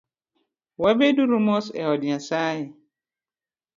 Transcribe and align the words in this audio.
Wabed 0.81 1.15
uru 1.23 1.39
mos 1.47 1.65
eod 1.81 2.01
Nyasaye 2.09 2.65